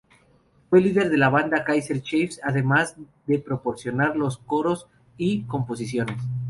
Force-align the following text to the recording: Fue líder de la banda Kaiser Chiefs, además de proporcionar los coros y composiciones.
Fue 0.71 0.81
líder 0.81 1.11
de 1.11 1.17
la 1.19 1.29
banda 1.29 1.63
Kaiser 1.63 2.01
Chiefs, 2.01 2.39
además 2.41 2.95
de 3.27 3.37
proporcionar 3.37 4.15
los 4.15 4.39
coros 4.39 4.87
y 5.15 5.43
composiciones. 5.43 6.17